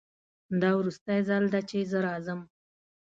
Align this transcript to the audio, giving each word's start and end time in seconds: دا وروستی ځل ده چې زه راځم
دا 0.61 0.69
وروستی 0.79 1.19
ځل 1.29 1.43
ده 1.53 1.59
چې 1.69 1.77
زه 1.91 1.97
راځم 2.07 2.39